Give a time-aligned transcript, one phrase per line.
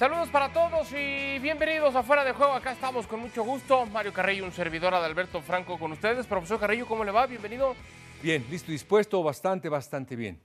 [0.00, 2.54] Saludos para todos y bienvenidos a Fuera de Juego.
[2.54, 3.84] Acá estamos con mucho gusto.
[3.84, 6.26] Mario Carrillo, un servidor de Alberto Franco con ustedes.
[6.26, 7.26] Profesor Carrillo, ¿cómo le va?
[7.26, 7.76] Bienvenido.
[8.22, 10.40] Bien, listo, dispuesto, bastante, bastante bien.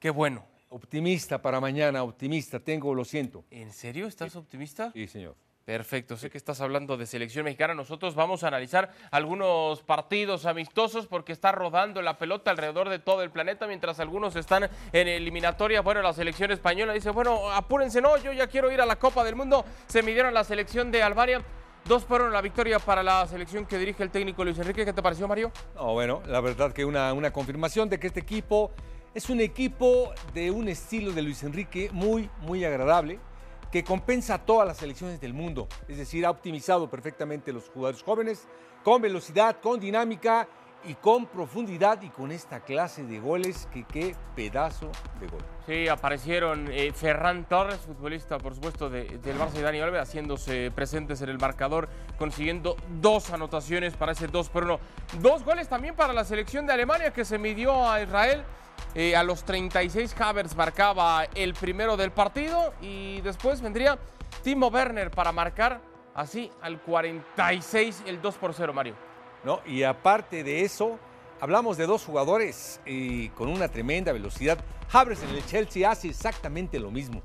[0.00, 0.44] Qué bueno.
[0.70, 3.44] Optimista para mañana, optimista, tengo, lo siento.
[3.48, 4.90] ¿En serio estás optimista?
[4.90, 5.36] Sí, señor.
[5.66, 7.74] Perfecto, sé que estás hablando de selección mexicana.
[7.74, 13.24] Nosotros vamos a analizar algunos partidos amistosos porque está rodando la pelota alrededor de todo
[13.24, 15.80] el planeta mientras algunos están en eliminatoria.
[15.80, 19.24] Bueno, la selección española dice, bueno, apúrense, no, yo ya quiero ir a la Copa
[19.24, 19.64] del Mundo.
[19.88, 21.42] Se midieron la selección de Albania.
[21.84, 24.84] Dos fueron la victoria para la selección que dirige el técnico Luis Enrique.
[24.84, 25.50] ¿Qué te pareció, Mario?
[25.74, 28.70] No, bueno, la verdad que una, una confirmación de que este equipo
[29.14, 33.18] es un equipo de un estilo de Luis Enrique muy, muy agradable
[33.76, 35.68] que compensa a todas las selecciones del mundo.
[35.86, 38.48] Es decir, ha optimizado perfectamente los jugadores jóvenes
[38.82, 40.48] con velocidad, con dinámica
[40.86, 45.42] y con profundidad y con esta clase de goles que qué pedazo de gol.
[45.66, 50.70] Sí, aparecieron eh, Ferran Torres, futbolista por supuesto de, del Barça y Dani Alves, haciéndose
[50.70, 54.80] presentes en el marcador, consiguiendo dos anotaciones para ese 2 por 1.
[55.20, 58.42] Dos goles también para la selección de Alemania que se midió a Israel.
[58.94, 63.98] Eh, a los 36 Havertz marcaba el primero del partido y después vendría
[64.42, 65.80] Timo Werner para marcar
[66.14, 68.94] así al 46 el 2 por 0, Mario.
[69.44, 69.60] ¿No?
[69.66, 70.98] Y aparte de eso,
[71.40, 74.58] hablamos de dos jugadores eh, con una tremenda velocidad.
[74.92, 77.20] Havertz en el Chelsea hace exactamente lo mismo.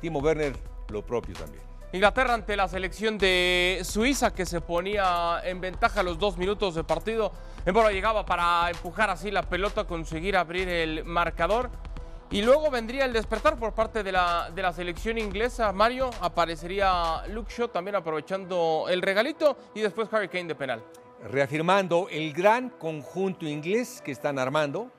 [0.00, 0.56] Timo Werner
[0.88, 1.71] lo propio también.
[1.92, 6.84] Inglaterra ante la selección de Suiza que se ponía en ventaja los dos minutos de
[6.84, 7.32] partido.
[7.66, 11.68] Bueno, llegaba para empujar así la pelota, conseguir abrir el marcador.
[12.30, 15.70] Y luego vendría el despertar por parte de la, de la selección inglesa.
[15.72, 20.82] Mario aparecería Luke Shaw también aprovechando el regalito y después Harry Kane de penal.
[21.30, 24.90] Reafirmando el gran conjunto inglés que están armando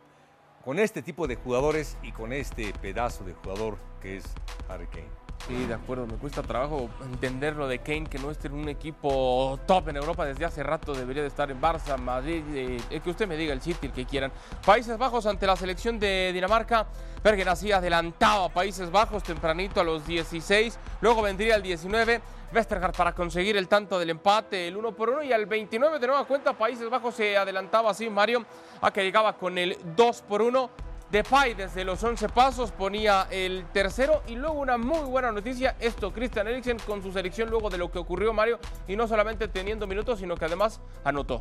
[0.63, 4.25] con este tipo de jugadores y con este pedazo de jugador que es
[4.69, 5.22] Harry Kane.
[5.47, 6.07] Sí, de acuerdo.
[6.07, 9.97] Me cuesta trabajo entender lo de Kane, que no esté en un equipo top en
[9.97, 10.93] Europa desde hace rato.
[10.93, 14.05] Debería de estar en Barça, Madrid, eh, que usted me diga, el City, el que
[14.05, 14.31] quieran.
[14.65, 16.87] Países Bajos ante la selección de Dinamarca.
[17.21, 20.79] Bergen así adelantado a Países Bajos tempranito a los 16.
[21.01, 22.21] Luego vendría el 19.
[22.53, 25.23] Westergaard para conseguir el tanto del empate, el 1 por 1.
[25.23, 28.45] Y al 29 de nueva cuenta Países Bajos se adelantaba así Mario
[28.79, 30.69] a que llegaba con el 2 por 1.
[31.13, 36.11] Depay desde los 11 pasos ponía el tercero y luego una muy buena noticia, esto
[36.11, 38.57] Christian Eriksen con su selección luego de lo que ocurrió Mario
[38.87, 41.37] y no solamente teniendo minutos, sino que además anotó.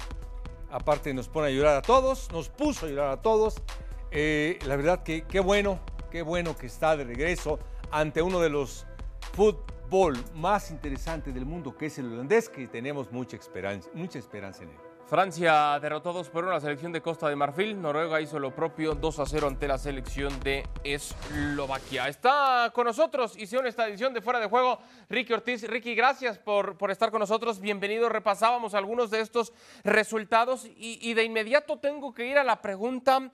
[0.70, 3.62] Aparte nos pone a llorar a todos, nos puso a llorar a todos.
[4.10, 7.58] Eh, la verdad que qué bueno, qué bueno que está de regreso
[7.90, 8.86] ante uno de los
[9.32, 14.64] fútbol más interesantes del mundo, que es el holandés, que tenemos mucha esperanza, mucha esperanza
[14.64, 14.91] en él.
[15.12, 17.78] Francia derrotó 2 por 1 a la selección de Costa de Marfil.
[17.78, 22.08] Noruega hizo lo propio 2 a 0 ante la selección de Eslovaquia.
[22.08, 24.78] Está con nosotros, hicieron esta edición de Fuera de Juego,
[25.10, 25.68] Ricky Ortiz.
[25.68, 27.60] Ricky, gracias por, por estar con nosotros.
[27.60, 28.08] Bienvenido.
[28.08, 29.52] Repasábamos algunos de estos
[29.84, 33.30] resultados y, y de inmediato tengo que ir a la pregunta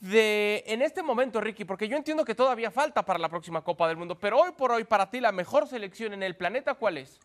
[0.00, 3.86] de en este momento, Ricky, porque yo entiendo que todavía falta para la próxima Copa
[3.86, 6.96] del Mundo, pero hoy por hoy, para ti, la mejor selección en el planeta, ¿cuál
[6.96, 7.20] es?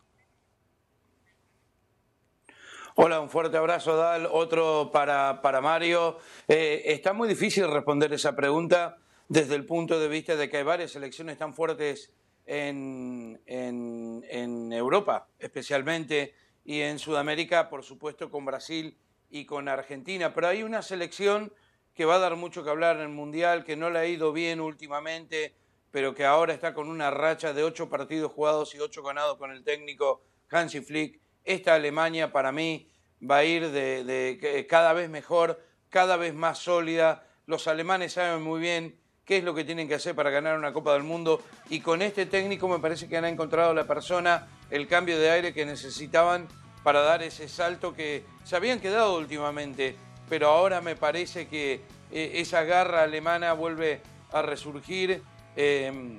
[3.00, 4.28] Hola, un fuerte abrazo, Dal.
[4.28, 6.18] Otro para, para Mario.
[6.48, 8.98] Eh, está muy difícil responder esa pregunta
[9.28, 12.12] desde el punto de vista de que hay varias selecciones tan fuertes
[12.44, 18.98] en, en, en Europa, especialmente, y en Sudamérica, por supuesto, con Brasil
[19.30, 20.34] y con Argentina.
[20.34, 21.52] Pero hay una selección
[21.94, 24.32] que va a dar mucho que hablar en el Mundial, que no le ha ido
[24.32, 25.54] bien últimamente,
[25.92, 29.52] pero que ahora está con una racha de ocho partidos jugados y ocho ganados con
[29.52, 32.88] el técnico Hansi Flick esta Alemania para mí
[33.28, 37.24] va a ir de, cada vez mejor, cada vez más sólida.
[37.46, 40.74] Los alemanes saben muy bien qué es lo que tienen que hacer para ganar una
[40.74, 44.86] Copa del Mundo y con este técnico me parece que han encontrado la persona, el
[44.86, 46.46] cambio de aire que necesitaban
[46.82, 49.96] para dar ese salto que se habían quedado últimamente,
[50.28, 51.80] pero ahora me parece que
[52.12, 54.02] eh, esa garra alemana vuelve
[54.32, 55.22] a resurgir.
[55.56, 56.18] Eh,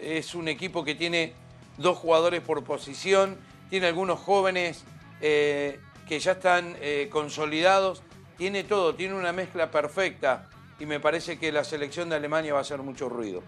[0.00, 1.34] es un equipo que tiene
[1.76, 3.36] dos jugadores por posición,
[3.68, 4.84] tiene algunos jóvenes
[5.20, 8.02] eh, que ya están eh, consolidados,
[8.36, 10.48] tiene todo, tiene una mezcla perfecta
[10.78, 13.42] y me parece que la selección de Alemania va a hacer mucho ruido.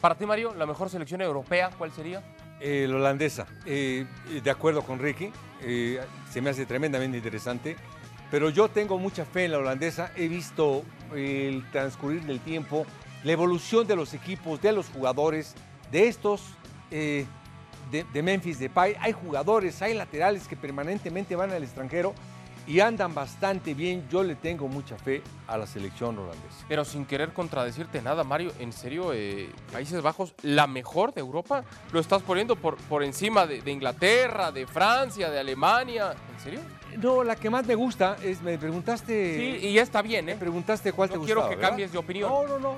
[0.00, 2.22] Para ti, Mario, la mejor selección europea, ¿cuál sería?
[2.60, 3.46] Eh, la holandesa.
[3.64, 5.30] de acuerdo con Ricky,
[6.30, 7.76] se me hace tremendamente interesante,
[8.30, 10.10] pero yo tengo mucha fe en la holandesa.
[10.16, 10.82] He visto
[11.14, 12.86] el transcurrir del tiempo,
[13.22, 15.54] la evolución de los equipos, de los jugadores,
[15.92, 16.42] de estos
[17.90, 22.14] de, Memphis Depay, hay jugadores, hay laterales que permanentemente van al extranjero
[22.66, 24.06] y andan bastante bien.
[24.08, 26.64] Yo le tengo mucha fe a la selección holandesa.
[26.68, 31.64] Pero sin querer contradecirte nada, Mario, en serio, eh, Países Bajos, la mejor de Europa,
[31.92, 36.14] lo estás poniendo por, por encima de, Inglaterra, de Francia, de Alemania.
[36.34, 36.60] ¿En serio?
[36.98, 39.58] No, la que más me gusta es, me preguntaste.
[39.60, 40.34] Sí, y ya está bien, ¿eh?
[40.34, 41.48] Me preguntaste cuál te gustaba.
[41.48, 42.30] Quiero que cambies de opinión.
[42.30, 42.76] No, no, no.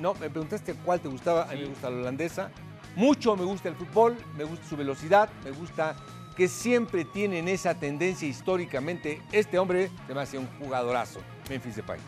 [0.00, 1.44] No, me preguntaste cuál te gustaba.
[1.44, 2.50] A mí me gusta la holandesa.
[2.94, 5.96] Mucho me gusta el fútbol, me gusta su velocidad, me gusta
[6.36, 9.22] que siempre tienen esa tendencia históricamente.
[9.32, 9.90] Este hombre
[10.26, 11.98] se un jugadorazo, Memphis Depay.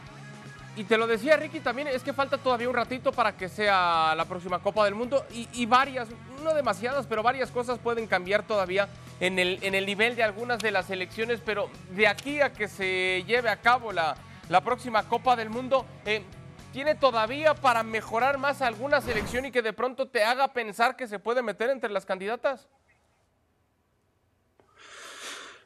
[0.77, 4.13] Y te lo decía Ricky también, es que falta todavía un ratito para que sea
[4.17, 6.09] la próxima Copa del Mundo y, varias,
[6.43, 8.89] no demasiadas, pero varias cosas pueden cambiar todavía
[9.21, 13.51] en el, nivel de algunas de las selecciones, pero de aquí a que se lleve
[13.51, 14.17] a cabo la,
[14.49, 16.25] la próxima Copa del Mundo, eh,
[16.75, 21.07] tiene todavía para mejorar más alguna selección y que de pronto te haga pensar que
[21.07, 22.69] se puede meter entre las candidatas?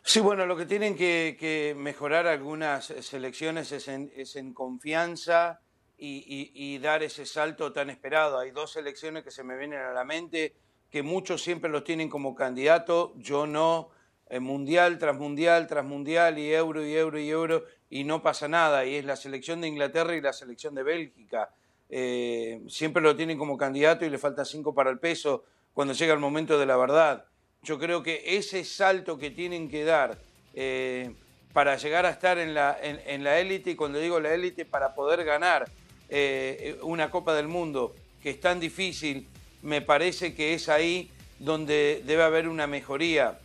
[0.02, 5.60] Sí, bueno, lo que tienen que, mejorar algunas selecciones es en, confianza
[5.96, 8.38] y, dar ese salto tan esperado.
[8.38, 10.56] Hay dos selecciones que se me vienen a la mente,
[10.90, 13.88] que muchos siempre los tienen como candidato, yo no,
[14.40, 18.84] mundial tras mundial tras mundial y euro y euro y euro, y no pasa nada,
[18.84, 21.50] y es la selección de Inglaterra y la selección de Bélgica.
[21.88, 26.12] Eh, siempre lo tienen como candidato y le falta cinco para el peso cuando llega
[26.12, 27.24] el momento de la verdad.
[27.62, 30.18] Yo creo que ese salto que tienen que dar
[30.54, 31.12] eh,
[31.52, 34.94] para llegar a estar en la en, la élite, y cuando digo la élite, para
[34.94, 35.68] poder ganar
[36.10, 39.26] eh, una Copa del Mundo, que es tan difícil,
[39.62, 43.38] me parece que es ahí donde debe haber una mejoría.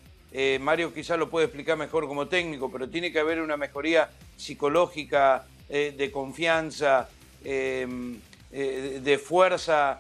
[0.60, 5.45] Mario quizás lo puede explicar mejor como técnico, pero tiene que haber una mejoría psicológica,
[5.69, 7.09] de confianza,
[7.41, 10.00] de fuerza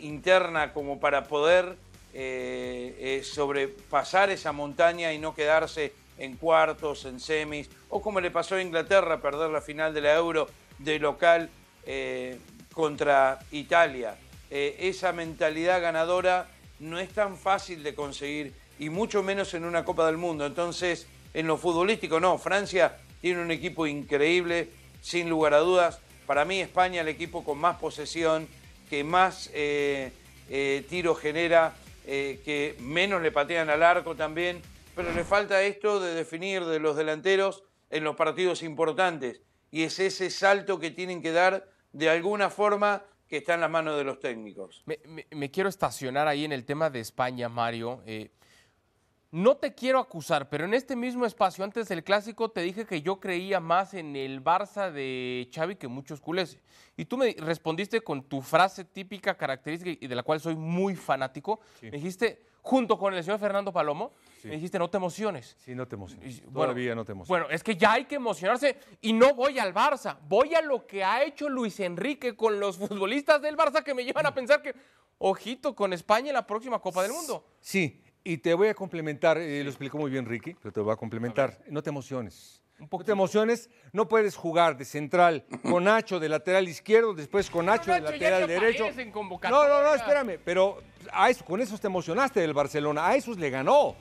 [0.00, 1.76] interna como para poder
[2.14, 8.30] eh, eh, sobrepasar esa montaña y no quedarse en cuartos, en semis, o como le
[8.30, 10.46] pasó a Inglaterra, perder la final de la Euro
[10.78, 11.48] de local
[11.86, 12.38] eh,
[12.74, 14.16] contra Italia.
[14.50, 16.48] esa mentalidad ganadora
[16.80, 20.44] no es tan fácil de conseguir, y mucho menos en una Copa del Mundo.
[20.44, 24.68] Entonces, en lo futbolístico, no, Francia tiene un equipo increíble,
[25.00, 26.00] sin lugar a dudas.
[26.26, 28.46] Para mí, España, el equipo con más posesión,
[28.90, 29.50] que más
[30.88, 31.74] tiro genera,
[32.04, 34.60] eh, que menos le patean al arco también,
[34.96, 39.40] pero le falta esto de definir de los delanteros en los partidos importantes.
[39.70, 43.70] Y es ese salto que tienen que dar de alguna forma que está en las
[43.70, 44.82] manos de los técnicos.
[45.30, 48.02] Me, quiero estacionar ahí en el tema de España, Mario.
[48.04, 48.32] Eh,
[49.32, 53.00] no te quiero acusar, pero en este mismo espacio, antes del clásico, te dije que
[53.00, 56.58] yo creía más en el Barça de Xavi que muchos culés.
[56.98, 60.94] Y tú me respondiste con tu frase típica, característica y de la cual soy muy
[60.94, 61.60] fanático.
[61.80, 64.12] Me dijiste, junto con el señor Fernando Palomo,
[64.44, 65.56] me dijiste, no te emociones.
[65.60, 66.42] Sí, no te emociones.
[66.52, 67.28] Todavía no te emociones.
[67.28, 70.18] Bueno, es que ya hay que emocionarse y no voy al Barça.
[70.28, 74.04] Voy a lo que ha hecho Luis Enrique con los futbolistas del Barça que me
[74.04, 74.74] llevan a pensar que,
[75.16, 77.46] ojito, con España en la próxima Copa del Mundo.
[77.60, 80.92] Sí, y te voy a complementar, eh, lo explicó muy bien Ricky, pero te voy
[80.92, 81.58] a complementar.
[81.68, 82.62] no te emociones.
[82.78, 83.02] Un poco.
[83.02, 87.66] No te emociones, no puedes jugar de central con Nacho de lateral izquierdo, después con
[87.66, 88.86] Nacho, de lateral derecho.
[89.50, 90.82] No, no, no, espérame, pero
[91.12, 93.94] a eso, con esos te emocionaste del Barcelona, a esos le ganó.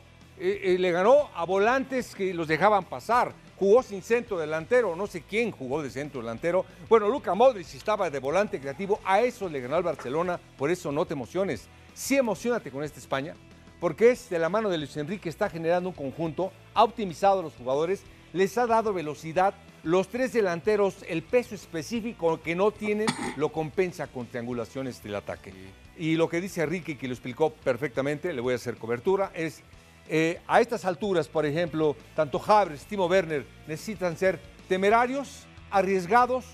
[0.43, 3.31] Eh, eh, le ganó a volantes que los dejaban pasar.
[3.57, 6.65] Jugó sin centro delantero, no sé quién jugó de centro delantero.
[6.89, 10.91] Bueno, Luca Modric estaba de volante creativo, a eso le ganó al Barcelona, por eso
[10.91, 11.67] no te emociones.
[11.93, 13.35] Sí emocionate con esta España,
[13.81, 17.43] porque es de la mano de Luis Enrique, está generando un conjunto, ha optimizado a
[17.43, 19.55] los jugadores, les ha dado velocidad.
[19.83, 23.07] Los tres delanteros, el peso específico que no tienen,
[23.37, 25.51] lo compensa con triangulaciones del ataque.
[25.97, 29.63] Y lo que dice Enrique, que lo explicó perfectamente, le voy a hacer cobertura, es
[30.07, 36.45] eh, a estas alturas, por ejemplo, tanto Javres, Timo Werner necesitan ser temerarios, arriesgados,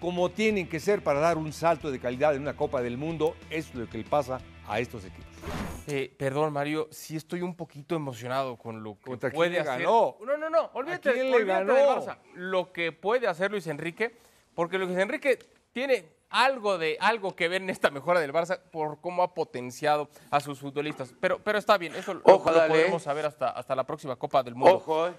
[0.00, 3.36] como tienen que ser para dar un salto de calidad en una Copa del Mundo.
[3.50, 4.40] es lo que le pasa
[4.70, 5.26] a estos equipos.
[5.88, 9.82] Eh, perdón, Mario, sí estoy un poquito emocionado con lo que puede hacer.
[9.82, 11.74] No, no, no, olvídate, quién le ganó?
[11.74, 12.18] Barça.
[12.34, 14.14] Lo que puede hacer Luis Enrique,
[14.54, 15.40] porque Luis Enrique
[15.72, 20.08] tiene algo de algo que ver en esta mejora del Barça por cómo ha potenciado
[20.30, 21.12] a sus futbolistas.
[21.20, 24.76] Pero, pero está bien, eso lo, podemos saber hasta, hasta la próxima Copa del Mundo.
[24.76, 25.14] Ojo, eh.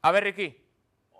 [0.00, 0.64] A ver, Ricky.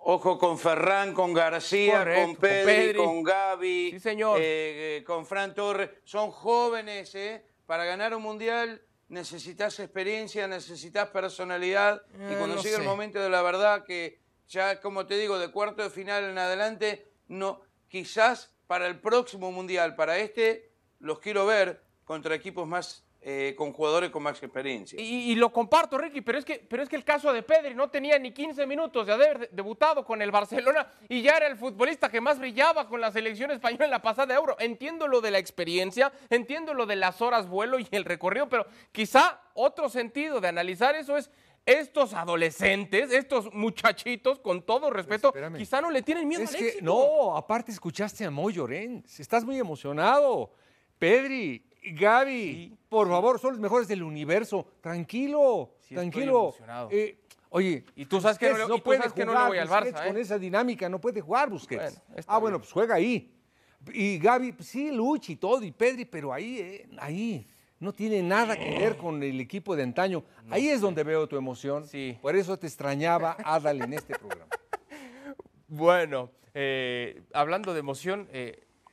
[0.06, 4.38] Ojo con Ferran, con García, con, Pedri, con, Gaby, sí, señor.
[4.38, 5.90] Eh, eh, con Fran Torres.
[6.04, 7.42] Son jóvenes, ¿eh?
[7.66, 12.02] Para ganar un mundial necesitas experiencia, necesitas personalidad.
[12.28, 15.50] Y eh, cuando llegue el momento de la verdad que ya como te digo de
[15.50, 21.46] cuarto de final en adelante no quizás para el próximo mundial, para este los quiero
[21.46, 25.00] ver contra equipos más eh, con jugadores con más experiencia.
[25.00, 27.74] Y, y, lo comparto, Ricky, pero es, que, pero es que el caso de Pedri
[27.74, 31.56] no tenía ni 15 minutos de haber debutado con el Barcelona y ya era el
[31.56, 34.56] futbolista que más brillaba con la selección española en la pasada Euro.
[34.58, 38.66] Entiendo lo de la experiencia, entiendo lo de las horas vuelo y el recorrido, pero
[38.92, 41.30] quizá otro sentido de analizar eso es
[41.64, 46.66] estos adolescentes, estos muchachitos, con todo respeto, quizá no le tienen miedo es al que,
[46.66, 46.84] éxito.
[46.84, 50.52] No, aparte escuchaste a Moy Llorens, estás muy emocionado.
[50.98, 54.66] Pedri, Gaby, por favor, son los mejores del universo.
[54.80, 56.54] Tranquilo, Sí, tranquilo.
[56.90, 57.18] Eh,
[57.50, 59.48] oye, Y tú sabes que no le- y tú puede sabes que no le jugar
[59.48, 60.08] voy al Busquets Barça, ¿eh?
[60.08, 62.00] Con esa dinámica no puede jugar Busquets.
[62.08, 62.40] Bueno, ah, bien.
[62.40, 63.30] bueno, pues juega ahí.
[63.92, 67.46] Y Gaby, pues sí, Luchi y todo, y Pedri, pero ahí, eh, ahí.
[67.80, 70.24] No tiene nada que ver con el equipo de antaño.
[70.48, 71.86] ahí es donde veo tu emoción.
[71.86, 72.16] Sí.
[72.22, 74.46] Por eso te extrañaba Adal en este programa.
[75.66, 76.30] Bueno,
[77.32, 78.28] hablando de emoción,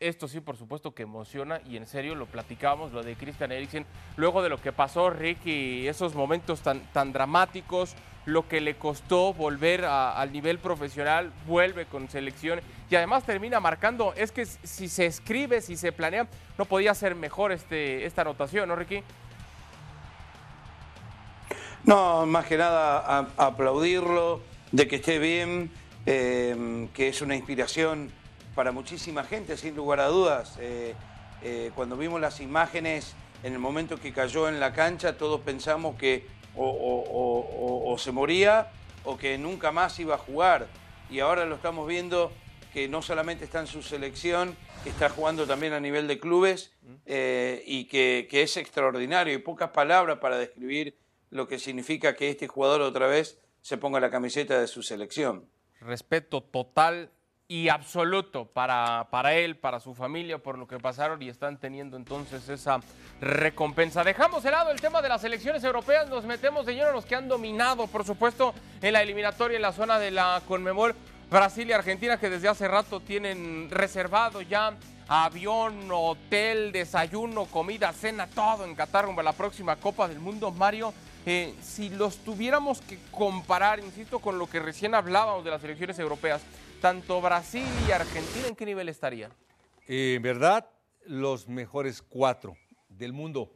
[0.02, 3.86] esto sí, por supuesto que emociona y en serio lo platicamos, lo de Christian Eriksen,
[4.18, 9.34] luego de lo que pasó, Ricky, esos momentos tan, tan dramáticos, lo que le costó
[9.34, 15.06] volver al nivel profesional, vuelve con selección y además termina marcando, es que si se
[15.06, 16.28] escribe, si se planea,
[16.58, 19.04] no podía ser mejor este, esta anotación, ¿no, Ricky?
[21.84, 24.42] No, más que nada aplaudirlo,
[24.72, 25.72] de que esté bien,
[26.06, 28.12] eh, que es una inspiración
[28.56, 30.58] para muchísima gente, sin lugar a dudas.
[30.60, 30.96] Eh,
[31.44, 35.96] eh, cuando vimos las imágenes, en el momento que cayó en la cancha, todos pensamos
[35.96, 38.72] que o, se moría
[39.04, 40.68] o que nunca más iba a jugar.
[41.10, 42.32] Y ahora lo estamos viendo
[42.74, 46.72] que no solamente está en su selección, que está jugando también a nivel de clubes
[47.06, 49.34] eh, y que, que es extraordinario.
[49.34, 50.98] Y pocas palabras para describir
[51.30, 55.50] lo que significa que este jugador otra vez se ponga la camiseta de su selección.
[55.80, 57.12] respeto total
[57.52, 61.98] y absoluto para, para él, para su familia, por lo que pasaron y están teniendo
[61.98, 62.80] entonces esa
[63.20, 64.06] recompensa.
[64.06, 67.06] Dejamos de lado el tema de las elecciones europeas, nos metemos de lleno a los
[67.06, 70.96] que han dominado, por supuesto, en la eliminatoria en la zona de la Conmebol.
[71.30, 74.72] Brasil y Argentina que desde hace rato tienen reservado ya
[75.10, 80.52] avión, hotel, desayuno, comida, cena, todo en Qatar rumbo la próxima Copa del Mundo.
[80.52, 80.94] Mario,
[81.26, 86.00] eh, si los tuviéramos que comparar, insisto, con lo que recién hablábamos de las elecciones
[86.00, 86.42] europeas,
[86.82, 89.32] tanto Brasil y Argentina, ¿en qué nivel estarían?
[89.88, 90.68] Eh, en verdad,
[91.06, 92.58] los mejores cuatro
[92.90, 93.52] del mundo.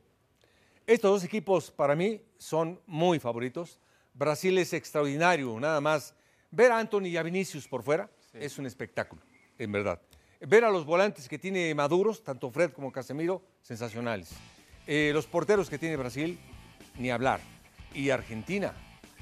[0.86, 3.80] Estos dos equipos para mí son muy favoritos.
[4.14, 6.14] Brasil es extraordinario, nada más.
[6.52, 9.22] Ver a Anthony y a Vinicius por fuera es un espectáculo,
[9.58, 10.00] en verdad.
[10.42, 14.30] Ver a los volantes que tiene Maduros, tanto Fred como Casemiro, sensacionales.
[14.86, 16.40] Eh, los porteros que tiene Brasil,
[16.98, 17.55] ni hablar.
[17.96, 18.74] Y Argentina.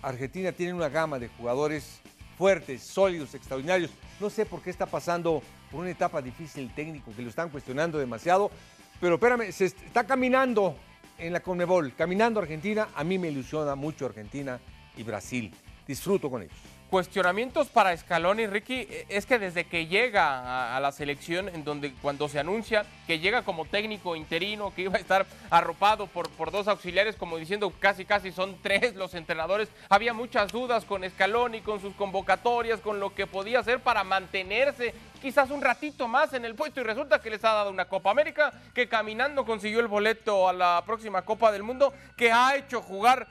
[0.01, 2.01] Argentina tiene una gama de jugadores
[2.37, 3.91] fuertes, sólidos, extraordinarios.
[4.19, 7.97] No sé por qué está pasando por una etapa difícil técnico, que lo están cuestionando
[7.99, 8.51] demasiado.
[8.99, 10.75] Pero espérame, se est- está caminando
[11.17, 12.89] en la Conmebol, caminando Argentina.
[12.95, 14.59] A mí me ilusiona mucho Argentina
[14.97, 15.53] y Brasil.
[15.87, 16.57] Disfruto con ellos.
[16.93, 21.63] Cuestionamientos para Scaloni, Ricky, eh, es que desde que llega a, a la selección, en
[21.63, 26.29] donde cuando se anuncia que llega como técnico interino, que iba a estar arropado por,
[26.29, 31.03] por dos auxiliares, como diciendo casi casi son tres los entrenadores, había muchas dudas con
[31.09, 36.33] Scaloni, con sus convocatorias, con lo que podía hacer para mantenerse quizás un ratito más
[36.33, 39.79] en el puesto y resulta que les ha dado una Copa América, que caminando consiguió
[39.79, 43.25] el boleto a la próxima Copa del Mundo, que ha hecho jugar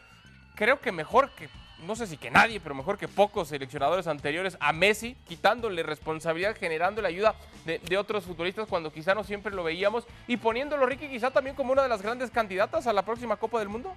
[0.56, 1.48] creo que mejor que,
[1.86, 6.56] no sé si que nadie, pero mejor que pocos seleccionadores anteriores a Messi, quitándole responsabilidad,
[6.56, 7.34] generándole ayuda
[7.64, 11.56] de, de otros futbolistas cuando quizá no siempre lo veíamos y poniéndolo, Ricky, quizá también
[11.56, 13.94] como una de las grandes candidatas a la próxima Copa del Mundo.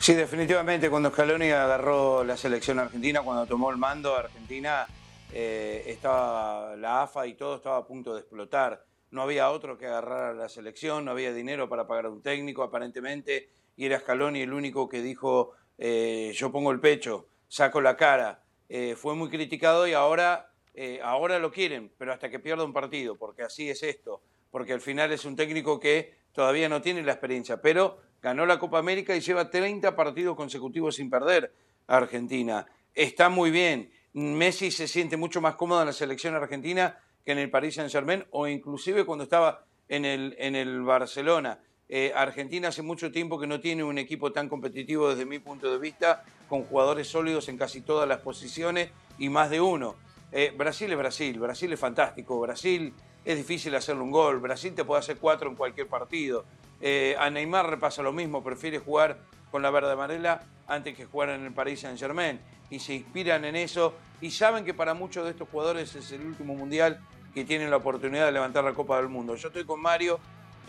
[0.00, 4.86] Sí, definitivamente cuando Scaloni agarró la selección argentina, cuando tomó el mando Argentina,
[5.30, 8.82] eh, estaba la AFA y todo estaba a punto de explotar.
[9.10, 12.22] No había otro que agarrar a la selección, no había dinero para pagar a un
[12.22, 17.80] técnico aparentemente, y era Scaloni el único que dijo, eh, yo pongo el pecho, saco
[17.80, 18.42] la cara.
[18.68, 22.72] Eh, fue muy criticado y ahora, eh, ahora lo quieren, pero hasta que pierda un
[22.72, 27.02] partido, porque así es esto, porque al final es un técnico que todavía no tiene
[27.02, 31.52] la experiencia, pero ganó la Copa América y lleva 30 partidos consecutivos sin perder
[31.86, 32.66] a Argentina.
[32.94, 33.90] Está muy bien.
[34.12, 38.26] Messi se siente mucho más cómodo en la selección argentina que en el Paris Saint-Germain
[38.30, 41.60] o inclusive cuando estaba en el, en el Barcelona.
[41.92, 45.72] Eh, Argentina hace mucho tiempo que no tiene un equipo tan competitivo desde mi punto
[45.72, 49.96] de vista, con jugadores sólidos en casi todas las posiciones y más de uno.
[50.30, 52.94] Eh, Brasil es Brasil, Brasil es fantástico, Brasil
[53.24, 56.44] es difícil hacerle un gol, Brasil te puede hacer cuatro en cualquier partido.
[56.80, 59.18] Eh, a Neymar repasa lo mismo, prefiere jugar
[59.50, 62.38] con la verde amarela antes que jugar en el Paris Saint Germain.
[62.70, 66.24] Y se inspiran en eso y saben que para muchos de estos jugadores es el
[66.24, 67.00] último mundial
[67.34, 69.34] que tienen la oportunidad de levantar la Copa del Mundo.
[69.34, 70.20] Yo estoy con Mario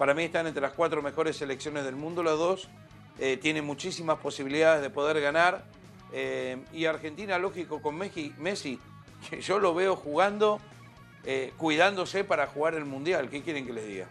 [0.02, 2.70] Para mí están entre las cuatro mejores selecciones del mundo, las dos.
[3.20, 5.64] Eh, tiene muchísimas posibilidades de poder ganar.
[6.12, 8.80] Eh, y Argentina, lógico, con Messi,
[9.30, 10.60] que yo lo veo jugando,
[11.24, 13.30] eh, cuidándose para jugar el Mundial.
[13.30, 14.08] ¿Qué quieren que les diga?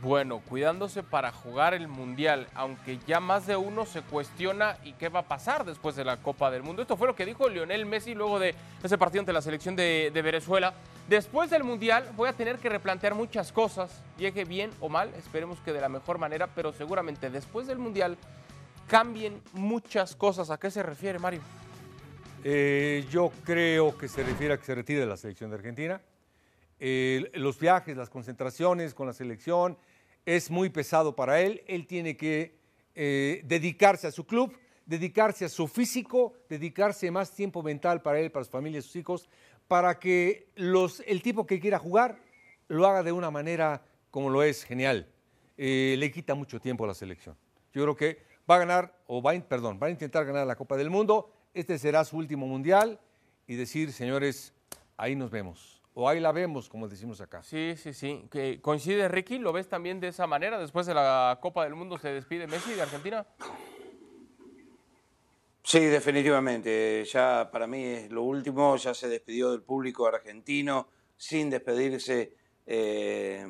[0.00, 5.10] Bueno, cuidándose para jugar el Mundial, aunque ya más de uno se cuestiona y qué
[5.10, 6.80] va a pasar después de la Copa del Mundo.
[6.80, 10.10] Esto fue lo que dijo Lionel Messi luego de ese partido ante la selección de
[10.14, 10.72] Venezuela.
[11.10, 15.58] Después del Mundial voy a tener que replantear muchas cosas, llegue bien o mal, esperemos
[15.58, 18.16] que de la mejor manera, pero seguramente después del Mundial
[18.86, 20.50] cambien muchas cosas.
[20.50, 21.40] ¿A qué se refiere, Mario?
[22.44, 26.00] Eh, yo creo que se refiere a que se retire de la selección de Argentina.
[26.78, 29.76] Los viajes, las concentraciones con la selección,
[30.24, 31.64] es muy pesado para él.
[31.66, 32.54] Él tiene que
[32.94, 38.30] eh, dedicarse a su club, dedicarse a su físico, dedicarse más tiempo mental para él,
[38.30, 39.28] para su familia, sus hijos,
[39.70, 42.18] para que los, el tipo que quiera jugar
[42.66, 45.06] lo haga de una manera como lo es, genial.
[45.56, 47.36] le quita mucho tiempo a la selección.
[47.72, 48.18] Yo creo que
[48.50, 51.30] va a ganar, o va, perdón, va a intentar ganar la Copa del Mundo.
[51.54, 52.98] Este será su último mundial
[53.46, 54.52] y decir, señores,
[54.96, 55.80] ahí nos vemos.
[55.94, 57.40] O ahí la vemos, como decimos acá.
[57.44, 58.26] Sí, sí, sí.
[58.28, 59.38] ¿Que ¿Coincide Ricky?
[59.38, 60.58] ¿Lo ves también de esa manera?
[60.58, 63.24] Después de la Copa del Mundo se despide Messi de Argentina.
[65.70, 67.04] Sí, definitivamente.
[67.04, 68.74] Ya para mí es lo último.
[68.74, 72.34] Ya se despidió del público argentino sin despedirse,
[72.66, 73.46] eh,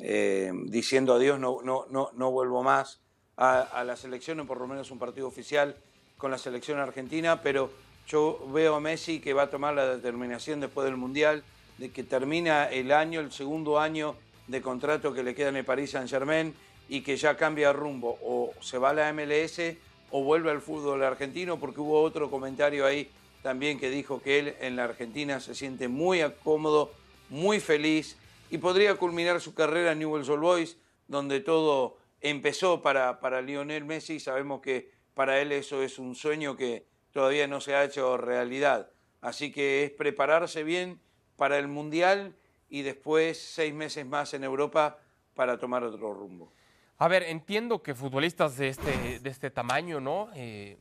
[0.00, 3.00] eh, diciendo adiós, no, no, no, no vuelvo más
[3.36, 5.74] a, la selección, o por lo menos un partido oficial
[6.16, 7.72] con la selección argentina, pero
[8.06, 11.42] yo veo a Messi que va a tomar la determinación después del Mundial
[11.78, 14.14] de que termina el año, el segundo año
[14.46, 16.54] de contrato que le queda en el Paris Saint Germain
[16.88, 19.58] y que ya cambia rumbo, o se va a la MLS
[20.16, 23.10] o vuelve al fútbol argentino, porque hubo otro comentario ahí
[23.42, 26.92] también que dijo que él en la Argentina se siente muy cómodo,
[27.30, 28.16] muy feliz
[28.48, 30.76] y podría culminar su carrera en Newell's Old Boys,
[31.08, 36.56] donde todo empezó para, para Lionel Messi, sabemos que para él eso es un sueño
[36.56, 38.90] que todavía no se ha hecho realidad.
[39.20, 41.00] Así que es prepararse bien
[41.34, 42.36] para el Mundial
[42.68, 44.96] y después seis meses más en Europa
[45.34, 46.52] para tomar otro rumbo.
[46.98, 50.28] A ver, entiendo que futbolistas de este, de este tamaño, ¿no?
[50.34, 50.78] Eh,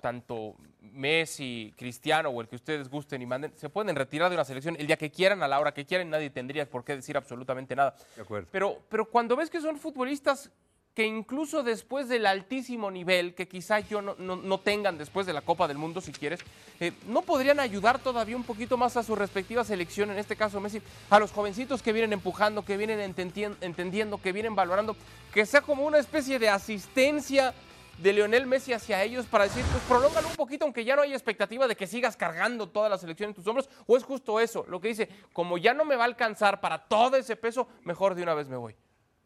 [0.00, 4.44] tanto Messi, Cristiano o el que ustedes gusten y manden, se pueden retirar de una
[4.44, 7.16] selección el día que quieran, a la hora que quieran, nadie tendría por qué decir
[7.16, 7.94] absolutamente nada.
[8.14, 8.48] De acuerdo.
[8.52, 10.50] Pero, pero cuando ves que son futbolistas
[10.98, 15.68] que incluso después del altísimo nivel que quizá yo no, tengan después de la Copa
[15.68, 16.40] del Mundo, si quieres,
[16.80, 20.58] eh, no podrían ayudar todavía un poquito más a su respectiva selección, en este caso
[20.58, 24.96] Messi, a los jovencitos que vienen empujando, que vienen entendiendo, que vienen valorando,
[25.32, 27.54] que sea como una especie de asistencia
[27.98, 31.12] de Lionel Messi hacia ellos para decir, pues prolóngalo un poquito, aunque ya no hay
[31.12, 34.66] expectativa de que sigas cargando toda la selección en tus hombros, o es justo eso,
[34.68, 38.16] lo que dice, como ya no me va a alcanzar para todo ese peso, mejor
[38.16, 38.74] de una vez me voy.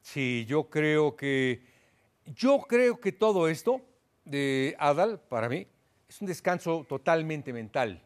[0.02, 1.62] Sí, yo creo que,
[2.26, 3.80] yo creo que todo esto
[4.24, 5.66] de Adal, para mí,
[6.08, 8.02] es un descanso totalmente mental.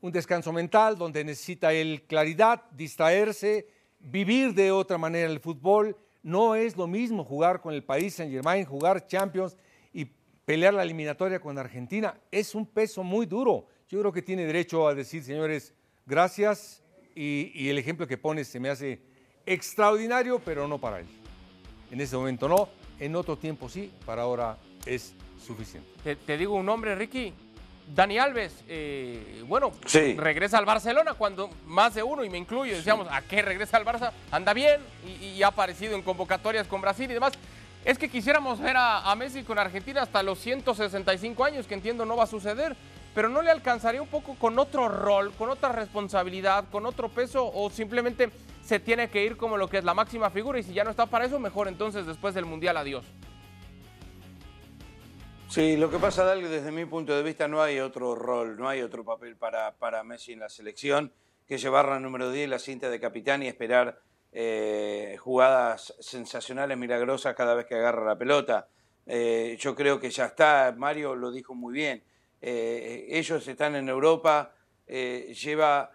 [0.00, 3.68] Un descanso mental donde necesita él claridad, distraerse,
[4.00, 5.96] vivir de otra manera el fútbol.
[6.22, 9.56] No es lo mismo jugar con el país Saint Germain, jugar Champions
[9.92, 10.06] y
[10.44, 12.18] pelear la eliminatoria con Argentina.
[12.30, 13.66] Es un peso muy duro.
[13.88, 15.72] Yo creo que tiene derecho a decir, señores,
[16.06, 16.82] gracias.
[17.14, 19.00] Y, y el ejemplo que pones se me hace
[19.46, 21.19] extraordinario, pero no para él.
[21.90, 26.16] En ese momento no, en otro tiempo sí, para ahora es suficiente.
[26.16, 27.32] Te, digo un nombre, Ricky.
[27.92, 29.72] Dani Alves, eh, bueno,
[30.16, 33.84] regresa al Barcelona cuando más de uno, y me incluyo, decíamos, ¿a qué regresa al
[33.84, 34.12] Barça?
[34.30, 34.80] Anda bien
[35.20, 37.32] y, ha aparecido en convocatorias con Brasil y demás.
[37.84, 42.04] Es que quisiéramos ver a, a, Messi con Argentina hasta los 165 años, que entiendo
[42.04, 42.76] no va a suceder,
[43.14, 47.50] pero ¿no le alcanzaría un poco con otro rol, con otra responsabilidad, con otro peso
[47.52, 48.30] o simplemente
[48.62, 50.90] se tiene que ir como lo que es la máxima figura y si ya no
[50.90, 53.04] está para eso, mejor entonces después del Mundial adiós.
[55.48, 58.68] Sí, lo que pasa, Dal, desde mi punto de vista no hay otro rol, no
[58.68, 61.12] hay otro papel para, para Messi en la selección
[61.48, 67.34] que llevar la número 10, la cinta de capitán y esperar eh, jugadas sensacionales, milagrosas
[67.34, 68.68] cada vez que agarra la pelota.
[69.06, 72.04] Eh, yo creo que ya está, Mario lo dijo muy bien,
[72.40, 74.54] eh, ellos están en Europa,
[74.86, 75.92] lleva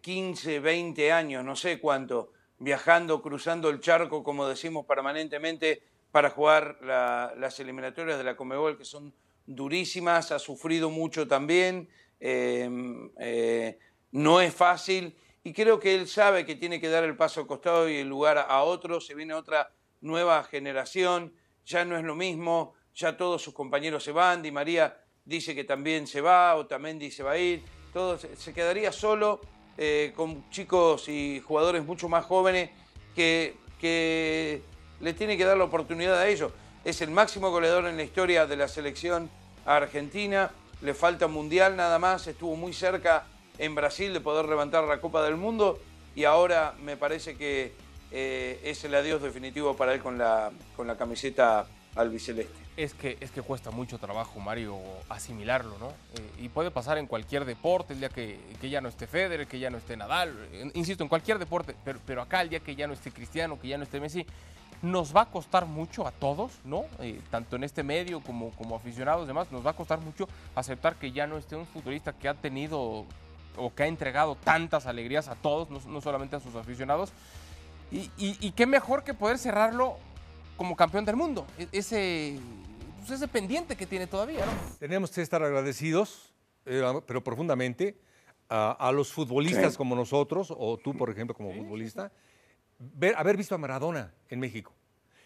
[0.00, 6.30] 15, eh, 20 años, no sé cuánto, viajando, cruzando el charco, como decimos permanentemente, para
[6.30, 9.12] jugar las eliminatorias de la Comebol, que son
[9.44, 11.88] durísimas, ha sufrido mucho también,
[12.20, 13.78] em, eh,
[14.12, 17.46] no es fácil, y creo que él sabe que tiene que dar el paso al
[17.46, 19.70] costado y el lugar a otro, se viene otra
[20.00, 24.98] nueva generación, ya no es lo mismo, ya todos sus compañeros se van, Di María
[25.26, 27.62] dice que también se va, Otamendi se va a ir,
[27.92, 29.40] todo se quedaría solo
[29.76, 32.70] eh, con chicos y jugadores mucho más jóvenes
[33.14, 33.54] que,
[35.00, 36.52] le tiene que dar la oportunidad a ellos.
[36.84, 39.28] Es el máximo goleador en la historia de la selección
[39.66, 43.26] argentina, le falta mundial nada más, estuvo muy cerca
[43.58, 45.78] en Brasil de poder levantar la Copa del Mundo
[46.14, 47.72] y ahora me parece que
[48.10, 52.65] eh, es el adiós definitivo para él con la, con la camiseta albiceleste.
[52.76, 55.88] Es que, es que cuesta mucho trabajo, Mario, asimilarlo, ¿no?
[55.88, 59.46] Eh, y puede pasar en cualquier deporte, el día que, que, ya no esté Federer,
[59.46, 60.34] que ya no esté Nadal,
[60.74, 63.68] insisto, en cualquier deporte, pero, pero acá el día que ya no esté Cristiano, que
[63.68, 64.26] ya no esté Messi,
[64.82, 66.84] nos va a costar mucho a todos, ¿no?
[67.00, 70.96] Eh, tanto en este medio como, como aficionados, demás, nos va a costar mucho aceptar
[70.96, 73.04] que ya no esté un futbolista que ha tenido
[73.58, 77.12] o que ha entregado tantas alegrías a todos, no, no solamente a sus aficionados.
[77.90, 79.96] Y, y, y, qué mejor que poder cerrarlo
[80.56, 82.38] como campeón del mundo, e, ese,
[82.98, 84.44] pues ese pendiente que tiene todavía.
[84.44, 84.76] ¿no?
[84.78, 86.32] Tenemos que estar agradecidos,
[86.64, 87.98] eh, pero profundamente,
[88.48, 89.78] a, a los futbolistas sí.
[89.78, 91.58] como nosotros, o tú, por ejemplo, como sí.
[91.58, 92.12] futbolista,
[92.78, 94.72] ver, haber visto a Maradona en México,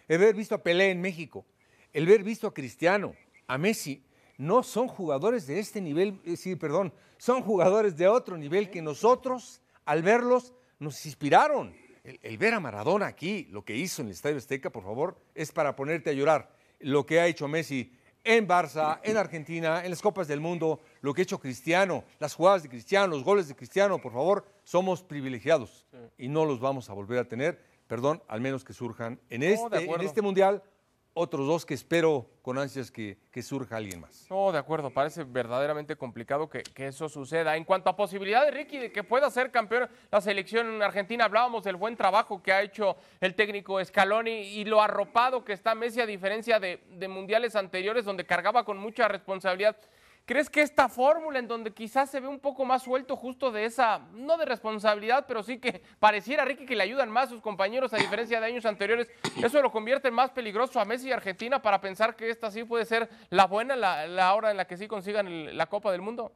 [0.09, 1.45] haber visto a Pelé en México,
[1.93, 3.15] el haber visto a Cristiano,
[3.47, 4.05] a Messi,
[4.39, 8.81] no son jugadores de este nivel, eh, sí, perdón, son jugadores de otro nivel que
[8.81, 11.75] nosotros, al verlos, nos inspiraron.
[12.05, 15.19] El, el, ver a Maradona aquí, lo que hizo en el Estadio Azteca, por favor,
[15.35, 16.51] es para ponerte a llorar.
[16.79, 17.93] Lo que ha hecho Messi
[18.25, 22.35] en Barça, en Argentina, en las Copas del Mundo, lo que ha hecho Cristiano, las
[22.35, 26.25] jugadas de Cristiano, los goles de Cristiano, por favor, somos privilegiados sí.
[26.25, 29.85] y no los vamos a volver a tener, perdón, al menos que surjan en este,
[29.85, 30.63] en este Mundial
[31.13, 34.27] otros dos que espero con ansias que, que, surja alguien más.
[34.31, 37.57] No, de acuerdo, parece verdaderamente complicado que, que, eso suceda.
[37.57, 41.65] En cuanto a posibilidades, Ricky, de que pueda ser campeón la selección en Argentina, hablábamos
[41.65, 46.01] del buen trabajo que ha hecho el técnico Scaloni y lo arropado que está Messi
[46.01, 49.77] a diferencia de, de mundiales anteriores donde cargaba con mucha responsabilidad.
[50.25, 53.65] ¿Crees que esta fórmula en donde quizás se ve un poco más suelto justo de
[53.65, 57.93] esa, no de responsabilidad, pero sí que pareciera, Ricky, que le ayudan más sus compañeros
[57.93, 59.09] a diferencia de años anteriores,
[59.43, 62.63] eso lo convierte en más peligroso a Messi y Argentina para pensar que esta sí
[62.63, 66.33] puede ser la buena, la, hora en la que sí consigan la Copa del Mundo?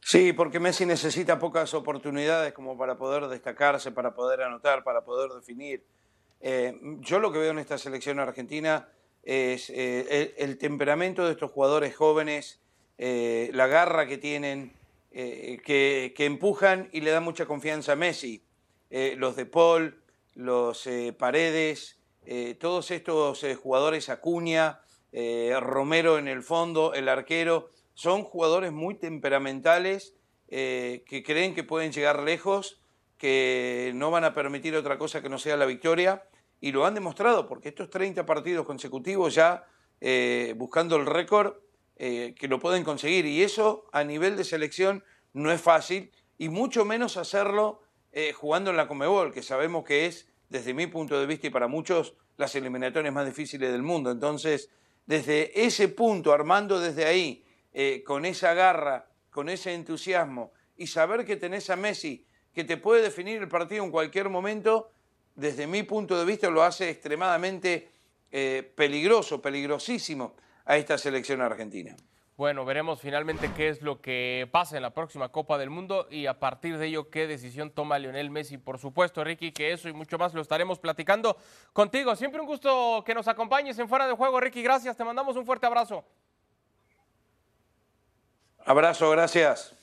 [0.00, 5.30] Sí, porque Messi necesita pocas oportunidades como para poder destacarse, para poder anotar, para poder
[5.32, 5.84] definir.
[6.40, 8.88] Eh, yo lo que veo en esta selección argentina
[9.26, 12.60] es eh, el, temperamento de estos jugadores jóvenes,
[12.96, 14.72] eh, la garra que tienen,
[15.10, 18.42] eh, que, que, empujan y le dan mucha confianza a Messi.
[18.88, 20.00] Los de Paul,
[20.34, 21.98] los Paredes,
[22.60, 24.80] todos estos jugadores Acuña,
[25.60, 30.14] Romero en el fondo, el arquero, son jugadores muy temperamentales
[30.48, 32.80] que creen que pueden llegar lejos,
[33.18, 36.22] que no van a permitir otra cosa que no sea la victoria
[36.60, 39.66] y lo han demostrado, porque estos 30 partidos consecutivos ya
[40.00, 41.54] eh, buscando el récord
[41.96, 43.26] eh, que lo pueden conseguir.
[43.26, 48.70] Y eso a nivel de selección no es fácil, y mucho menos hacerlo eh, jugando
[48.70, 52.14] en la Comebol, que sabemos que es, desde mi punto de vista y para muchos,
[52.36, 54.10] las eliminatorias más difíciles del mundo.
[54.10, 54.70] Entonces,
[55.06, 57.42] desde ese punto, armando desde ahí,
[58.04, 63.02] con esa garra, con ese entusiasmo, y saber que tenés a Messi, que te puede
[63.02, 64.90] definir el partido en cualquier momento,
[65.36, 67.90] desde mi punto de vista, lo hace extremadamente
[68.32, 71.94] eh, peligroso, peligrosísimo a esta selección argentina.
[72.36, 76.26] Bueno, veremos finalmente qué es lo que pasa en la próxima Copa del Mundo y
[76.26, 78.58] a partir de ello qué decisión toma Lionel Messi.
[78.58, 81.38] Por supuesto, Ricky, que eso y mucho más lo estaremos platicando
[81.72, 82.14] contigo.
[82.14, 84.62] Siempre un gusto que nos acompañes en Fuera de Juego, Ricky.
[84.62, 86.04] Gracias, te mandamos un fuerte abrazo.
[88.66, 89.74] Abrazo, gracias.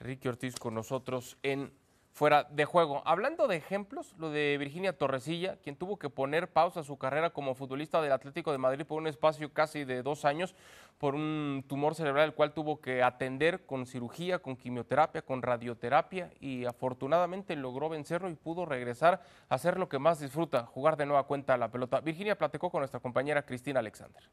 [0.00, 1.72] Ricky Ortiz con nosotros en
[2.18, 3.00] fuera de juego.
[3.04, 7.30] Hablando de ejemplos, lo de Virginia Torresilla, quien tuvo que poner pausa a su carrera
[7.30, 10.56] como futbolista del Atlético de Madrid por un espacio casi de dos años
[10.98, 16.32] por un tumor cerebral, el cual tuvo que atender con cirugía, con quimioterapia, con radioterapia
[16.40, 21.06] y afortunadamente logró vencerlo y pudo regresar a hacer lo que más disfruta, jugar de
[21.06, 22.00] nueva cuenta a la pelota.
[22.00, 24.24] Virginia platicó con nuestra compañera Cristina Alexander.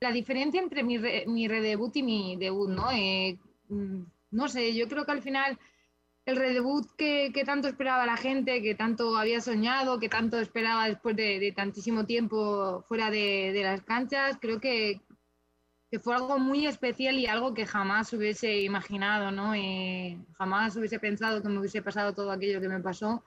[0.00, 2.90] La diferencia entre mi, re, mi redebut y mi debut, ¿no?
[2.90, 3.38] Eh,
[3.70, 4.02] mm,
[4.32, 5.58] no sé, yo creo que al final
[6.26, 10.88] el redebut que, que, tanto esperaba la gente, que tanto había soñado, que tanto esperaba
[10.88, 15.00] después de, tantísimo tiempo fuera de, de, las canchas, creo que,
[16.02, 19.56] fue algo muy especial y algo que jamás hubiese imaginado, ¿no?
[19.56, 23.24] Eh, jamás hubiese pensado que me hubiese pasado todo aquello que me pasó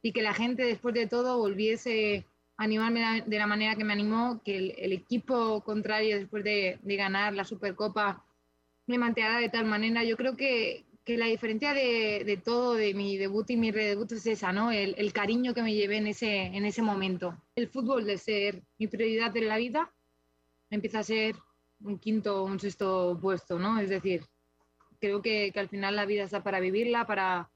[0.00, 3.92] y que la gente después de todo volviese a animarme de la manera que me
[3.92, 8.24] animó, que el, equipo contrario después de, de ganar la Supercopa
[8.86, 10.02] me mantenga de tal manera.
[10.02, 14.12] Yo creo que, que la diferencia de, de, todo, de mi debut y mi redebut
[14.12, 14.70] es esa, ¿no?
[14.70, 17.34] El, el, cariño que me llevé en ese, en ese momento.
[17.56, 19.90] El fútbol de ser mi prioridad en la vida
[20.68, 21.34] empieza a ser
[21.80, 23.80] un quinto o un sexto puesto, ¿no?
[23.80, 24.20] Es decir,
[25.00, 27.50] creo que, que, al final la vida está para vivirla, para,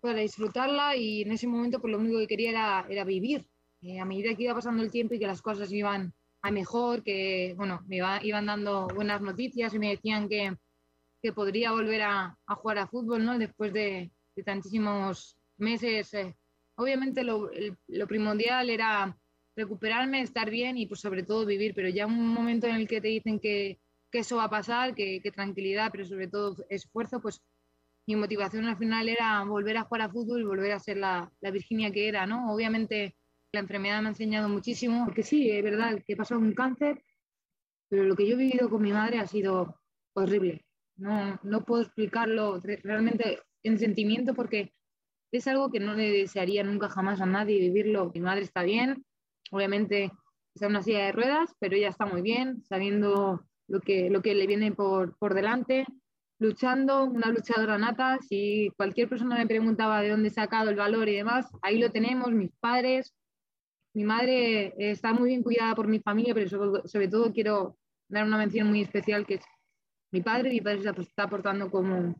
[0.00, 3.48] para disfrutarla y en ese momento pues lo único que quería era, era vivir.
[3.82, 7.02] Eh, a medida que iba pasando el tiempo y que las cosas iban a mejor,
[7.02, 10.56] que bueno, me iban dando buenas noticias y me decían que,
[11.22, 13.38] que podría volver a, a, jugar a fútbol, ¿no?
[13.38, 16.14] Después de, de tantísimos meses.
[16.14, 16.36] Eh,
[16.76, 17.50] obviamente lo,
[17.88, 19.16] lo, primordial era
[19.56, 23.00] recuperarme, estar bien y pues sobre todo vivir, pero ya un momento en el que
[23.00, 23.80] te dicen que,
[24.10, 27.42] que eso va a pasar, que, que, tranquilidad, pero sobre todo esfuerzo, pues
[28.06, 31.50] mi motivación al final era volver a jugar a fútbol volver a ser la, la
[31.50, 32.52] Virginia que era, ¿no?
[32.52, 33.16] Obviamente
[33.52, 37.04] la enfermedad me ha enseñado muchísimo, porque sí, es verdad que he pasado un cáncer,
[37.88, 39.80] pero lo que yo he vivido con mi madre ha sido
[40.14, 40.64] horrible.
[41.00, 44.72] No, no puedo explicarlo realmente en sentimiento porque
[45.32, 48.10] es algo que no le desearía nunca jamás a nadie vivirlo.
[48.14, 49.04] Mi madre está bien,
[49.50, 50.12] obviamente
[50.54, 54.20] está en una silla de ruedas, pero ella está muy bien, sabiendo lo que, lo
[54.22, 55.86] que le viene por, por delante,
[56.38, 58.18] luchando, una luchadora nata.
[58.20, 61.90] Si cualquier persona me preguntaba de dónde he sacado el valor y demás, ahí lo
[61.90, 63.14] tenemos, mis padres,
[63.94, 66.48] mi madre está muy bien cuidada por mi familia, pero
[66.84, 67.76] sobre, todo quiero
[68.08, 69.44] dar una mención muy especial que es
[70.10, 70.50] mi padre.
[70.50, 72.14] Mi padre se está portando como,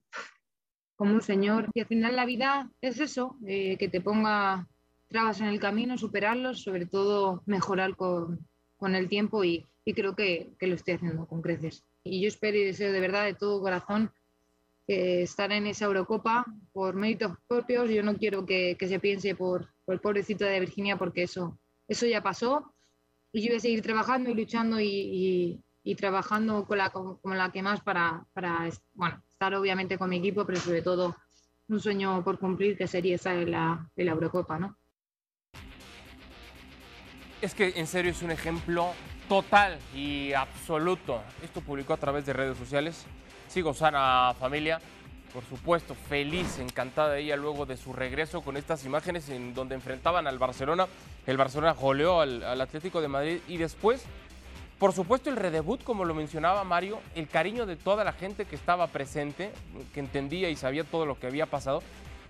[0.96, 1.68] como un señor.
[1.74, 4.68] Y al final la vida es eso, eh, que te ponga
[5.08, 10.14] trabas en el camino, superarlos, sobre todo mejorar con, con el tiempo y, y creo
[10.14, 11.84] que, que, lo estoy haciendo con creces.
[12.04, 14.12] Y yo espero y deseo de verdad, de todo corazón,
[14.90, 17.90] estar en esa Eurocopa por méritos propios.
[17.90, 21.58] Yo no quiero que, que se piense por, por, el pobrecito de Virginia porque eso,
[21.86, 22.74] eso ya pasó.
[23.32, 25.60] Y yo voy a seguir trabajando y luchando y, y,
[25.96, 30.44] trabajando con la, con, la que más para, para bueno, estar obviamente con mi equipo,
[30.44, 31.16] pero sobre todo
[31.68, 34.76] un sueño por cumplir que sería esa de la, de la Eurocopa, ¿no?
[37.40, 38.92] Es que en serio es un ejemplo
[39.28, 41.22] total y absoluto.
[41.42, 43.06] Esto publicó a través de redes sociales
[43.50, 44.80] sigo sana familia.
[45.32, 50.26] Por supuesto, feliz, encantada ella luego de su regreso con estas imágenes en donde enfrentaban
[50.26, 50.86] al Barcelona.
[51.26, 54.04] El Barcelona goleó al, al Atlético de Madrid y después,
[54.80, 58.56] por supuesto, el redebut, como lo mencionaba Mario, el cariño de toda la gente que
[58.56, 59.52] estaba presente,
[59.92, 61.82] que entendía y sabía todo lo que había pasado.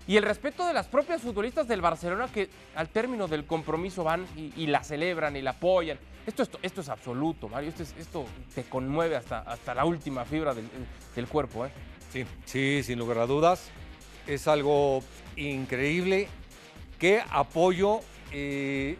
[0.05, 4.25] Y el respeto de las propias futbolistas del Barcelona que al término del compromiso van
[4.35, 5.97] y, la celebran y la apoyan.
[6.27, 7.69] Esto, esto, esto es absoluto, Mario.
[7.69, 10.67] Esto, es, esto te conmueve hasta, hasta la última fibra del,
[11.15, 11.65] del cuerpo.
[11.65, 11.71] ¿eh?
[12.11, 13.69] Sí, sí, sin lugar a dudas.
[14.27, 15.01] Es algo
[15.37, 16.27] increíble.
[16.99, 18.01] Qué apoyo,
[18.33, 18.97] eh,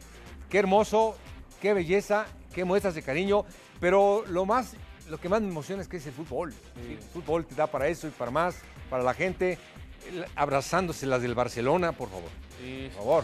[0.50, 1.18] qué hermoso,
[1.62, 3.46] qué belleza, qué muestras de cariño.
[3.80, 4.76] Pero lo más,
[5.10, 6.54] lo que más me emociona es que es el fútbol.
[6.54, 6.94] Sí.
[6.94, 9.58] El fútbol te da para eso y para más, para la gente.
[10.36, 12.30] Abrazándose las del Barcelona, por favor.
[12.60, 12.90] Sí.
[12.94, 13.24] Por favor.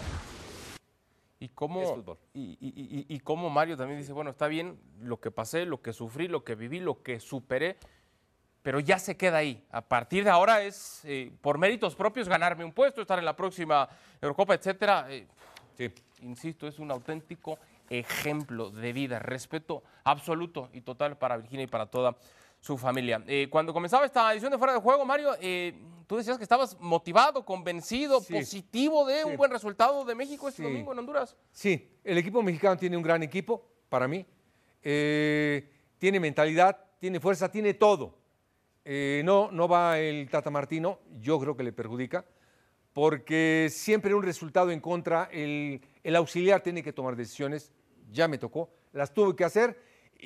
[1.40, 5.66] Y cómo, y, y, y, cómo Mario también dice, bueno, está bien lo que pasé,
[5.66, 7.78] lo que sufrí, lo que viví, lo que superé,
[8.64, 9.64] pero ya se queda ahí.
[9.70, 13.36] A partir de ahora es, eh, por méritos propios, ganarme un puesto, estar en la
[13.36, 13.88] próxima
[14.20, 15.06] Eurocopa, etcétera.
[15.10, 15.28] Eh,
[15.78, 15.92] sí.
[16.24, 17.60] Insisto, es un auténtico
[17.90, 22.16] ejemplo de vida, respeto absoluto y total para Virginia y para toda
[22.60, 23.24] su familia.
[23.28, 25.74] Eh, cuando comenzaba esta edición de Fuera de Juego, Mario, eh,
[26.08, 28.34] tú decías que estabas motivado, convencido, sí.
[28.34, 29.30] positivo de sí.
[29.30, 30.70] un buen resultado de México este sí.
[30.70, 31.36] domingo en Honduras.
[31.52, 34.26] Sí, el equipo mexicano tiene un gran equipo, para mí.
[34.84, 38.16] Eh, tiene mentalidad, tiene fuerza, tiene todo.
[39.24, 42.24] No, no va el Tata Martino, yo creo que le perjudica,
[42.94, 47.74] porque siempre un resultado en contra, el, el auxiliar tiene que tomar decisiones,
[48.10, 49.78] ya me tocó, las tuve que hacer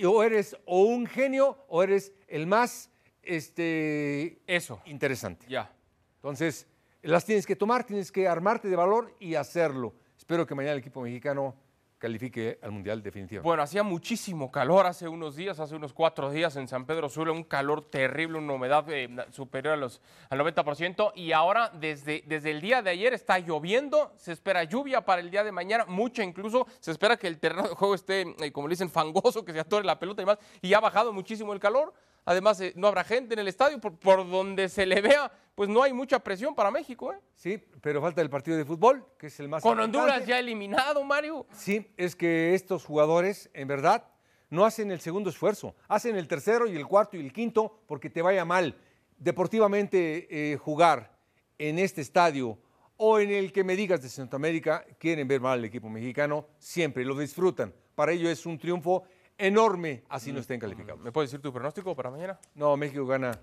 [0.05, 2.91] o eres o un genio o eres el más
[3.23, 5.47] este eso interesante.
[5.49, 5.73] Ya.
[6.17, 6.67] Entonces,
[7.01, 9.95] las tienes que tomar, tienes que armarte de valor y hacerlo.
[10.15, 11.55] Espero que mañana el equipo mexicano
[12.01, 13.43] califique al Mundial definitivo.
[13.43, 17.31] Bueno, hacía muchísimo calor hace unos días, hace unos cuatro días en San Pedro Sula,
[17.31, 22.49] un calor terrible, una humedad eh, superior a los, al 90%, y ahora desde, desde
[22.49, 26.23] el día de ayer está lloviendo, se espera lluvia para el día de mañana, mucha
[26.23, 29.53] incluso, se espera que el terreno de juego esté, eh, como le dicen, fangoso, que
[29.53, 31.93] se atore la pelota y demás, y ha bajado muchísimo el calor.
[32.25, 35.69] Además, eh, no habrá gente en el estadio, por, por, donde se le vea, pues
[35.69, 37.11] no hay mucha presión para México.
[37.11, 37.17] ¿eh?
[37.35, 39.97] Sí, pero falta el partido de fútbol, que es el más Con importante.
[39.97, 41.47] Honduras ya eliminado, Mario.
[41.53, 44.05] Sí, es que estos jugadores, en verdad,
[44.49, 48.09] no hacen el segundo esfuerzo, hacen el tercero y el cuarto y el quinto porque
[48.09, 48.77] te vaya mal.
[49.17, 51.17] Deportivamente, eh, jugar
[51.57, 52.59] en este estadio
[52.97, 57.03] o en el que me digas de Centroamérica, quieren ver mal al equipo mexicano, siempre
[57.03, 57.73] lo disfrutan.
[57.95, 59.03] Para ello es un triunfo
[59.41, 61.01] enorme, así no estén calificados.
[61.01, 62.39] ¿Me puedes decir tu pronóstico para mañana?
[62.55, 63.39] No, México gana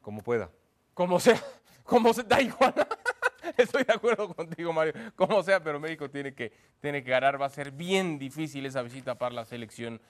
[0.00, 0.50] como pueda.
[0.94, 1.40] Como sea,
[1.84, 2.74] como se da igual.
[3.56, 4.94] Estoy de acuerdo contigo, Mario.
[5.14, 7.40] Como sea, pero México tiene que, tiene que ganar.
[7.40, 10.00] Va a ser bien difícil esa visita para la selección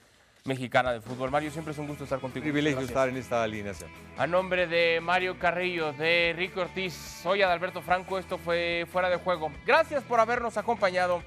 [0.45, 1.31] mexicana de fútbol.
[1.31, 2.43] Mario, siempre es un gusto estar contigo.
[2.43, 3.89] privilegio estar en esta alineación.
[4.17, 9.17] A nombre de Mario Carrillo, de Rico Ortiz, soy Adalberto Franco, esto fue Fuera de
[9.17, 9.51] Juego.
[9.65, 11.21] Gracias por habernos acompañado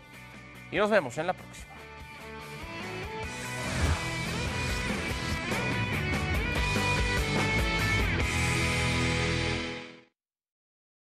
[0.70, 1.69] y nos vemos en la próxima.